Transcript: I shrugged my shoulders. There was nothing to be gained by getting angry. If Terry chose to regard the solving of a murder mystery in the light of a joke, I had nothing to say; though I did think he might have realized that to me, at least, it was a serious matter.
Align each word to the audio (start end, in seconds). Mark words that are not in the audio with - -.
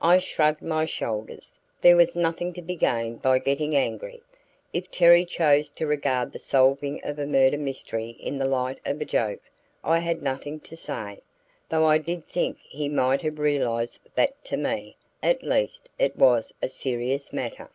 I 0.00 0.18
shrugged 0.18 0.60
my 0.60 0.86
shoulders. 0.86 1.52
There 1.82 1.94
was 1.96 2.16
nothing 2.16 2.52
to 2.54 2.60
be 2.60 2.74
gained 2.74 3.22
by 3.22 3.38
getting 3.38 3.76
angry. 3.76 4.20
If 4.72 4.90
Terry 4.90 5.24
chose 5.24 5.70
to 5.70 5.86
regard 5.86 6.32
the 6.32 6.40
solving 6.40 7.00
of 7.04 7.16
a 7.20 7.26
murder 7.28 7.58
mystery 7.58 8.16
in 8.18 8.38
the 8.38 8.44
light 8.44 8.80
of 8.84 9.00
a 9.00 9.04
joke, 9.04 9.42
I 9.84 10.00
had 10.00 10.20
nothing 10.20 10.58
to 10.58 10.76
say; 10.76 11.22
though 11.68 11.84
I 11.86 11.98
did 11.98 12.24
think 12.24 12.58
he 12.60 12.88
might 12.88 13.22
have 13.22 13.38
realized 13.38 14.00
that 14.16 14.44
to 14.46 14.56
me, 14.56 14.96
at 15.22 15.44
least, 15.44 15.88
it 15.96 16.16
was 16.16 16.52
a 16.60 16.68
serious 16.68 17.32
matter. 17.32 17.70